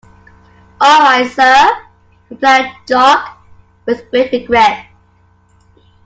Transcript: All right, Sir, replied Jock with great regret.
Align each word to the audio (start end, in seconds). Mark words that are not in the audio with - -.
All 0.81 0.99
right, 1.01 1.31
Sir, 1.31 1.63
replied 2.31 2.71
Jock 2.87 3.37
with 3.85 4.09
great 4.09 4.31
regret. 4.31 4.87